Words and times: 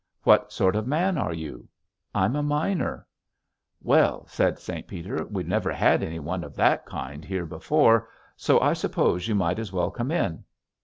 "What 0.23 0.51
sort 0.51 0.75
of 0.75 0.87
man 0.87 1.15
are 1.19 1.31
you?" 1.31 1.67
"I'm 2.15 2.35
a 2.35 2.41
miner." 2.41 3.05
"Well," 3.83 4.25
said 4.25 4.57
St. 4.57 4.87
Peter, 4.87 5.25
"we've 5.27 5.47
never 5.47 5.71
had 5.71 6.01
anyone 6.01 6.43
of 6.43 6.55
that 6.55 6.87
kind 6.87 7.23
here 7.23 7.45
before, 7.45 8.09
so 8.35 8.59
I 8.59 8.73
suppose 8.73 9.27
you 9.27 9.35
might 9.35 9.59
as 9.59 9.71
well 9.71 9.91
come 9.91 10.09
in." 10.09 10.43